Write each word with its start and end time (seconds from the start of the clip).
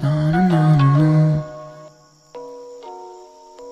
Non, 0.00 0.30
non, 0.30 0.48
non, 0.48 0.76
non. 0.76 1.42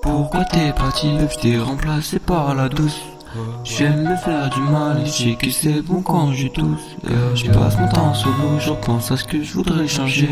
Pourquoi 0.02 0.44
t'es 0.46 0.72
parti, 0.72 1.16
je 1.30 1.38
t'ai 1.38 1.58
remplacé 1.58 2.18
par 2.18 2.56
la 2.56 2.68
douce 2.68 3.15
J'aime 3.64 4.08
me 4.08 4.16
faire 4.16 4.48
du 4.50 4.60
mal 4.60 5.02
et 5.04 5.08
sais 5.08 5.34
que 5.34 5.50
c'est 5.50 5.82
bon 5.82 6.00
quand 6.02 6.32
je 6.32 6.48
tousse. 6.48 6.96
Je 7.34 7.51
passe 7.51 7.78
mon 7.78 7.88
temps 7.88 8.14
solo, 8.14 8.58
je 8.58 8.70
repense 8.70 9.10
à 9.10 9.16
ce 9.16 9.24
que 9.24 9.42
je 9.42 9.52
voudrais 9.54 9.88
changer. 9.88 10.28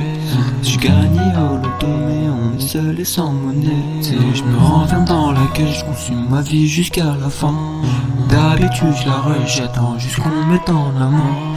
Je 0.63 0.79
gagne 0.79 1.21
au 1.37 1.57
loto 1.57 1.87
mais 1.87 2.29
on 2.29 2.57
est 2.57 2.61
seul 2.61 2.99
et 2.99 3.05
sans 3.05 3.33
monnaie. 3.33 4.03
Je 4.03 4.43
me 4.43 4.57
renferme 4.57 5.05
dans 5.05 5.33
la 5.33 5.47
gueule, 5.55 5.73
je 5.73 5.85
consume 5.85 6.29
ma 6.29 6.43
vie 6.43 6.69
jusqu'à 6.69 7.17
la 7.21 7.29
fin. 7.29 7.55
D'habitude 8.29 8.95
je 9.03 9.07
la 9.07 9.19
rejette 9.19 9.79
jusqu'on 9.99 10.29
me 10.29 10.53
mette 10.53 10.69
en 10.71 10.97
amant 11.01 11.55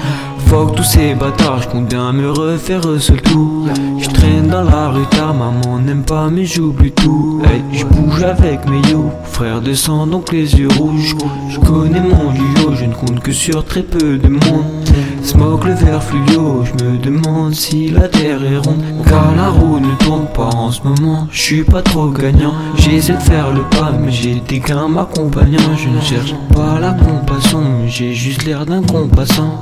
Fuck 0.47 0.75
tous 0.77 0.83
ces 0.83 1.13
bâtards, 1.13 1.61
je 1.63 1.67
compte 1.67 1.87
bien 1.89 2.13
me 2.13 2.31
refaire 2.31 2.81
seul 2.99 3.21
tout 3.21 3.67
Je 3.99 4.07
traîne 4.07 4.47
dans 4.47 4.63
la 4.63 4.89
rue, 4.89 5.05
ta 5.11 5.33
maman 5.33 5.79
n'aime 5.79 6.03
pas 6.03 6.29
mais 6.29 6.45
j'oublie 6.45 6.93
tout. 6.93 7.41
Hey, 7.43 7.61
Je 7.73 7.83
bouge 7.83 8.23
avec 8.23 8.65
mes 8.69 8.81
yo, 8.89 9.11
frère 9.23 9.61
de 9.61 9.73
sang 9.73 10.07
donc 10.07 10.31
les 10.31 10.55
yeux 10.55 10.69
rouges. 10.77 11.15
Je 11.49 11.59
connais 11.59 11.99
mon 11.99 12.33
yo, 12.33 12.73
je 12.75 12.85
ne 12.85 12.93
compte 12.93 13.19
que 13.19 13.33
sur 13.33 13.65
très 13.65 13.83
peu 13.83 14.17
de 14.17 14.29
monde. 14.29 14.87
Smoke 15.21 15.67
le 15.67 15.73
verre 15.73 16.01
fluo, 16.01 16.63
je 16.63 16.85
me 16.85 16.97
demande 16.97 17.53
si 17.53 17.89
la 17.89 18.07
terre 18.07 18.41
est 18.41 18.57
ronde. 18.57 18.81
Car 19.05 19.35
la 19.35 19.49
roue 19.49 19.79
ne 19.81 19.93
tourne 20.05 20.27
pas 20.33 20.49
en 20.55 20.71
ce 20.71 20.81
moment, 20.83 21.27
je 21.29 21.41
suis 21.41 21.63
pas 21.63 21.81
trop 21.81 22.07
gagnant. 22.07 22.53
J'essaie 22.77 23.13
de 23.13 23.19
faire 23.19 23.51
le 23.53 23.63
pas 23.63 23.91
mais 23.91 24.11
j'ai 24.11 24.41
des 24.47 24.59
gains 24.59 24.87
m'accompagnant. 24.87 25.75
Je 25.75 25.89
ne 25.89 25.99
cherche 25.99 26.33
pas 26.55 26.79
la 26.79 26.93
compassion, 26.93 27.61
j'ai 27.87 28.13
juste 28.13 28.45
l'air 28.45 28.65
d'un 28.65 28.81
compassant 28.81 29.57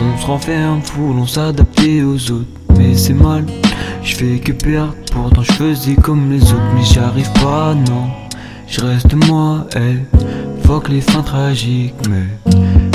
on 0.00 0.18
se 0.18 0.26
renferme, 0.26 0.82
fou, 0.82 1.14
on 1.18 1.26
s'adapter 1.26 2.02
aux 2.02 2.30
autres, 2.30 2.46
mais 2.76 2.94
c'est 2.96 3.14
mal. 3.14 3.44
Je 4.02 4.16
fais 4.16 4.38
que 4.38 4.52
perdre, 4.52 4.94
pourtant 5.12 5.42
je 5.42 5.52
faisais 5.52 5.94
comme 5.94 6.30
les 6.30 6.42
autres, 6.42 6.72
mais 6.74 6.84
j'y 6.84 6.98
arrive 6.98 7.32
pas, 7.34 7.74
non. 7.74 8.08
Je 8.66 8.80
reste 8.80 9.14
moi, 9.26 9.66
elle, 9.74 10.04
fuck 10.64 10.88
les 10.88 11.00
fins 11.00 11.22
tragiques, 11.22 11.94
mais 12.08 12.26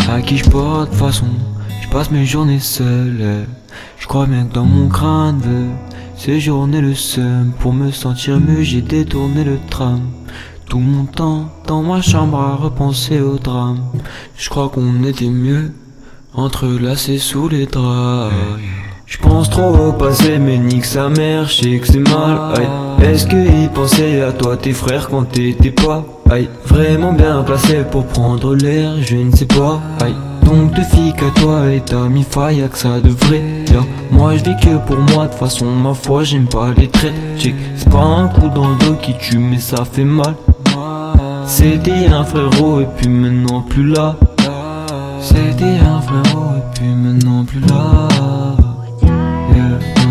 à 0.10 0.22
qui 0.22 0.38
je 0.38 0.50
porte, 0.50 0.92
de 0.92 0.96
façon, 0.96 1.28
je 1.82 1.88
passe 1.90 2.12
mes 2.12 2.26
journées 2.26 2.60
seul. 2.60 3.46
Je 4.00 4.08
crois 4.08 4.26
bien 4.26 4.46
que 4.46 4.54
dans 4.54 4.66
mon 4.66 4.88
crâne 4.88 5.40
veut 5.40 5.68
séjourner 6.16 6.82
le 6.82 6.96
seum. 6.96 7.52
Pour 7.60 7.74
me 7.74 7.92
sentir 7.92 8.40
mieux, 8.40 8.64
j'ai 8.64 8.82
détourné 8.82 9.44
le 9.44 9.60
tram. 9.70 10.02
Tout 10.70 10.80
mon 10.80 11.06
temps 11.06 11.50
dans 11.68 11.84
ma 11.84 12.02
chambre 12.02 12.40
à 12.40 12.56
repenser 12.56 13.22
au 13.22 13.38
drame. 13.38 13.80
Je 14.36 14.50
crois 14.50 14.70
qu'on 14.70 15.04
était 15.04 15.30
mieux 15.30 15.74
entrelacés 16.34 17.18
sous 17.18 17.50
les 17.50 17.66
draps. 17.66 18.34
Je 19.06 19.18
pense 19.20 19.50
trop 19.50 19.74
au 19.74 19.94
passé, 19.94 20.38
mais 20.38 20.58
nique 20.58 20.86
sa 20.86 21.08
mère, 21.10 21.48
je 21.48 21.78
que 21.78 21.88
c'est 21.88 22.00
mal. 22.00 22.54
Est-ce 23.02 23.26
qu'ils 23.28 23.70
pensaient 23.70 24.22
à 24.22 24.32
toi, 24.34 24.58
tes 24.58 24.74
frères, 24.74 25.10
quand 25.10 25.24
t'étais 25.24 25.72
pas? 25.72 26.04
Aïe, 26.30 26.50
vraiment 26.66 27.14
bien 27.14 27.42
placé 27.44 27.84
pour 27.90 28.06
prendre 28.06 28.54
l'air, 28.54 28.96
je 29.02 29.16
ne 29.16 29.34
sais 29.34 29.46
pas. 29.46 29.80
Aïe, 30.02 30.16
donc 30.44 30.74
te 30.74 30.82
fie 30.82 31.14
qu'à 31.14 31.30
toi 31.40 31.72
et 31.72 31.80
ta 31.80 32.10
mi 32.10 32.26
y'a 32.52 32.68
que 32.68 32.78
ça 32.78 33.00
devrait. 33.00 33.44
Moi 34.12 34.36
je 34.36 34.44
vis 34.44 34.58
que 34.62 34.78
pour 34.86 34.98
moi, 35.14 35.28
de 35.28 35.34
façon 35.34 35.68
ma 35.68 35.94
foi, 35.94 36.24
j'aime 36.24 36.48
pas 36.48 36.72
les 36.76 36.90
traits. 36.90 37.14
C'est 37.38 37.90
pas 37.90 38.04
un 38.04 38.28
coup 38.28 38.50
dans 38.50 38.70
le 38.70 38.76
dos 38.76 38.96
qui 39.02 39.14
tue, 39.18 39.38
mais 39.38 39.60
ça 39.60 39.86
fait 39.86 40.04
mal. 40.04 40.36
C'était 41.46 42.08
un 42.08 42.26
frérot 42.26 42.82
et 42.82 42.88
puis 42.98 43.08
maintenant 43.08 43.62
plus 43.62 43.88
là. 43.88 44.18
C'était 45.22 45.80
un 45.80 46.02
frérot 46.02 46.56
et 46.58 46.76
puis 46.76 46.88
maintenant 46.88 47.46
plus 47.46 47.60
là. 47.62 48.08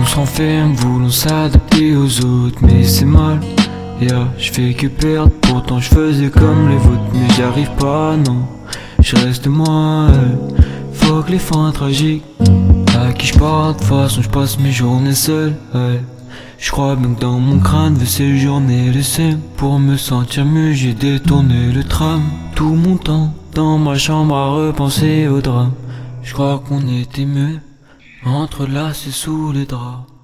On 0.01 0.05
s'enferme, 0.07 0.73
voulant 0.75 1.11
s'adapter 1.11 1.97
aux 1.97 2.25
autres, 2.25 2.59
mais 2.63 2.85
c'est 2.85 3.05
mal. 3.05 3.41
Yeah, 4.01 4.29
je 4.39 4.53
fais 4.53 4.75
que 4.75 4.87
perdre, 4.87 5.33
pourtant 5.43 5.81
je 5.81 5.89
faisais 5.89 6.29
comme 6.29 6.69
les 6.69 6.77
vôtres, 6.77 7.03
mais 7.13 7.35
j'y 7.35 7.43
arrive 7.43 7.71
pas, 7.79 8.17
non. 8.17 8.47
Je 9.01 9.17
reste 9.17 9.47
moi, 9.47 10.09
fuck 10.93 11.31
les 11.31 11.39
fins 11.39 11.71
tragiques. 11.73 12.25
À 12.99 13.13
qui 13.13 13.29
je 13.29 13.39
parle, 13.39 13.77
de 13.77 13.83
façon 13.83 14.23
je 14.23 14.29
passe 14.29 14.59
mes 14.59 14.73
journées 14.73 15.15
seul, 15.15 15.55
je 16.59 16.71
crois 16.71 16.97
bien 16.97 17.13
que 17.15 17.21
dans 17.21 17.39
mon 17.39 17.59
crâne 17.59 17.95
veut 17.95 18.07
séjourner 18.07 18.91
le 18.91 19.03
seum 19.03 19.39
Pour 19.57 19.79
me 19.79 19.97
sentir 19.97 20.45
mieux 20.47 20.73
j'ai 20.73 20.95
détourné 20.95 21.71
le 21.73 21.85
tram 21.85 22.23
Tout 22.55 22.75
mon 22.75 22.97
temps 22.97 23.35
dans 23.57 23.79
ma 23.79 23.97
chambre 23.97 24.37
à 24.37 24.51
repenser 24.51 25.29
au 25.29 25.41
drame 25.41 25.73
Je 26.23 26.35
crois 26.35 26.59
qu'on 26.59 26.87
était 26.89 27.25
mieux 27.25 27.59
Entrelacés 28.23 29.11
sous 29.11 29.51
les 29.51 29.65
draps 29.65 30.16